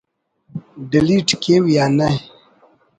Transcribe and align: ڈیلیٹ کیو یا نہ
ڈیلیٹ 0.89 1.27
کیو 1.41 1.63
یا 1.75 1.85
نہ 1.97 2.07